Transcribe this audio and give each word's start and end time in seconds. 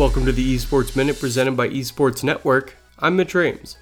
Welcome 0.00 0.24
to 0.24 0.32
the 0.32 0.56
Esports 0.56 0.96
Minute 0.96 1.20
presented 1.20 1.58
by 1.58 1.68
Esports 1.68 2.24
Network. 2.24 2.74
I'm 3.00 3.16
Mitch 3.16 3.34
Rames. 3.34 3.76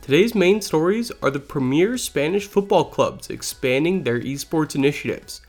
Today's 0.00 0.34
main 0.34 0.60
stories 0.60 1.12
are 1.22 1.30
the 1.30 1.38
premier 1.38 1.96
Spanish 1.98 2.48
football 2.48 2.86
clubs 2.86 3.30
expanding 3.30 4.02
their 4.02 4.18
esports 4.18 4.74
initiatives. 4.74 5.40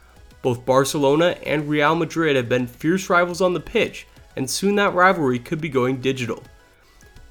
Both 0.43 0.67
Barcelona 0.67 1.35
and 1.47 1.67
Real 1.67 1.95
Madrid 1.95 2.35
have 2.35 2.47
been 2.47 2.67
fierce 2.67 3.09
rivals 3.09 3.41
on 3.41 3.55
the 3.55 3.59
pitch, 3.59 4.05
and 4.35 4.47
soon 4.47 4.75
that 4.75 4.93
rivalry 4.93 5.39
could 5.39 5.59
be 5.59 5.67
going 5.67 5.99
digital. 5.99 6.43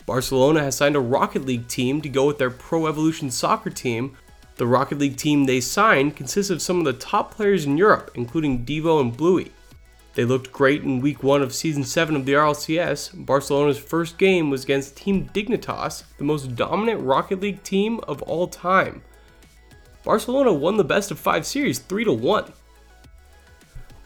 Barcelona 0.05 0.64
has 0.64 0.75
signed 0.77 0.96
a 0.96 1.01
Rocket 1.01 1.45
League 1.46 1.69
team 1.69 2.01
to 2.03 2.09
go 2.09 2.27
with 2.27 2.39
their 2.39 2.51
Pro 2.51 2.89
Evolution 2.89 3.30
soccer 3.30 3.71
team. 3.71 4.17
The 4.57 4.67
Rocket 4.67 4.99
League 4.99 5.17
team 5.17 5.45
they 5.45 5.61
signed 5.61 6.17
consists 6.17 6.51
of 6.51 6.61
some 6.61 6.80
of 6.80 6.85
the 6.85 6.95
top 6.95 7.30
players 7.30 7.64
in 7.64 7.79
Europe, 7.79 8.11
including 8.17 8.67
Deevo 8.67 9.01
and 9.01 9.17
Bluey. 9.17 9.53
They 10.15 10.25
looked 10.27 10.53
great 10.53 10.83
in 10.83 11.01
week 11.01 11.23
one 11.23 11.41
of 11.43 11.55
season 11.55 11.85
7 11.85 12.14
of 12.14 12.27
the 12.27 12.35
RLCS. 12.35 13.25
Barcelona's 13.25 13.79
first 13.79 14.19
game 14.19 14.50
was 14.50 14.64
against 14.64 14.96
Team 14.96 15.31
Dignitas, 15.32 16.05
the 16.19 16.25
most 16.25 16.55
dominant 16.55 17.00
Rocket 17.00 17.41
League 17.41 17.63
team 17.63 17.99
of 18.00 18.21
all 18.22 18.46
time. 18.46 19.03
Barcelona 20.05 20.53
won 20.53 20.77
the 20.77 20.85
best 20.85 21.11
of 21.11 21.19
5 21.19 21.46
series 21.46 21.79
3 21.79 22.05
to 22.05 22.13
1. 22.13 22.53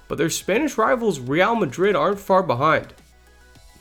But 0.07 0.19
their 0.19 0.31
Spanish 0.31 0.79
rivals 0.79 1.19
Real 1.19 1.57
Madrid 1.57 1.97
aren't 1.97 2.21
far 2.21 2.43
behind. 2.43 2.95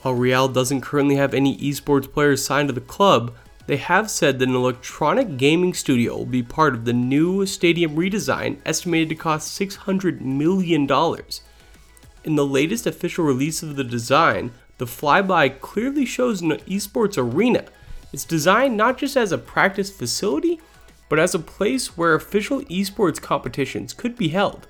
While 0.02 0.16
Real 0.16 0.48
doesn't 0.48 0.82
currently 0.82 1.18
have 1.18 1.34
any 1.34 1.58
esports 1.58 2.12
players 2.12 2.44
signed 2.44 2.70
to 2.70 2.74
the 2.74 2.82
club, 2.82 3.36
they 3.68 3.78
have 3.78 4.10
said 4.10 4.40
that 4.40 4.48
an 4.48 4.56
electronic 4.56 5.38
gaming 5.38 5.74
studio 5.74 6.18
will 6.18 6.26
be 6.26 6.44
part 6.44 6.74
of 6.74 6.86
the 6.86 6.94
new 6.94 7.46
stadium 7.46 7.96
redesign 7.96 8.58
estimated 8.66 9.10
to 9.10 9.16
cost 9.16 9.60
$600 9.60 10.22
million. 10.22 10.88
In 12.26 12.36
the 12.36 12.46
latest 12.46 12.88
official 12.88 13.24
release 13.24 13.62
of 13.62 13.76
the 13.76 13.84
design, 13.84 14.52
the 14.80 14.86
flyby 14.86 15.62
clearly 15.62 16.08
shows 16.08 16.42
an 16.42 16.54
esports 16.68 17.20
arena. 17.20 17.66
It's 18.12 18.26
designed 18.26 18.76
not 18.76 18.98
just 18.98 19.16
as 19.16 19.32
a 19.32 19.38
practice 19.38 19.92
facility, 19.92 20.60
but 21.08 21.20
as 21.20 21.36
a 21.36 21.40
place 21.40 21.96
where 21.96 22.16
official 22.16 22.62
esports 22.62 23.22
competitions 23.22 23.94
could 23.94 24.18
be 24.18 24.30
held. 24.30 24.68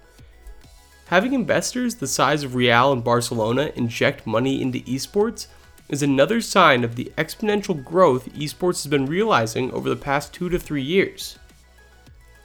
Having 1.06 1.32
investors 1.32 1.96
the 1.96 2.08
size 2.08 2.44
of 2.44 2.56
Real 2.56 2.92
and 2.92 3.02
Barcelona 3.02 3.72
inject 3.76 4.28
money 4.28 4.62
into 4.62 4.80
esports 4.80 5.48
is 5.88 6.04
another 6.04 6.42
sign 6.42 6.84
of 6.84 6.98
the 6.98 7.14
exponential 7.18 7.82
growth 7.82 8.28
esports 8.34 8.84
has 8.84 8.88
been 8.88 9.06
realizing 9.06 9.72
over 9.72 9.88
the 9.88 9.96
past 9.96 10.34
two 10.34 10.50
to 10.50 10.60
three 10.60 10.84
years. 10.84 11.40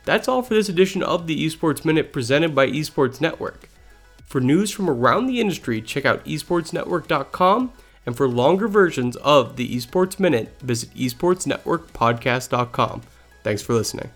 That's 0.04 0.28
all 0.28 0.42
for 0.42 0.54
this 0.54 0.68
edition 0.68 1.02
of 1.02 1.26
the 1.26 1.44
Esports 1.44 1.84
Minute 1.84 2.12
presented 2.12 2.54
by 2.54 2.68
Esports 2.68 3.20
Network. 3.20 3.69
For 4.30 4.40
news 4.40 4.70
from 4.70 4.88
around 4.88 5.26
the 5.26 5.40
industry, 5.40 5.82
check 5.82 6.04
out 6.04 6.24
esportsnetwork.com. 6.24 7.72
And 8.06 8.16
for 8.16 8.28
longer 8.28 8.68
versions 8.68 9.16
of 9.16 9.56
the 9.56 9.76
Esports 9.76 10.20
Minute, 10.20 10.54
visit 10.60 10.94
esportsnetworkpodcast.com. 10.94 13.02
Thanks 13.42 13.62
for 13.62 13.74
listening. 13.74 14.10